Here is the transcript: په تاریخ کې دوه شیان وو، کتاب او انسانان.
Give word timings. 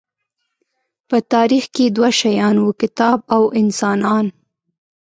په 1.09 1.17
تاریخ 1.33 1.65
کې 1.75 1.85
دوه 1.95 2.09
شیان 2.19 2.55
وو، 2.59 2.71
کتاب 2.81 3.17
او 3.35 3.43
انسانان. 3.61 4.25